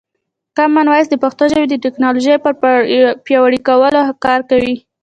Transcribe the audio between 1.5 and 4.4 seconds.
ژبې د ټکنالوژۍ پر پیاوړي کولو کار